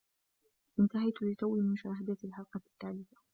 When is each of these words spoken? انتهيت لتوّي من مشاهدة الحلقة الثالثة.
انتهيت 0.79 1.13
لتوّي 1.21 1.61
من 1.61 1.71
مشاهدة 1.73 2.17
الحلقة 2.23 2.61
الثالثة. 2.65 3.17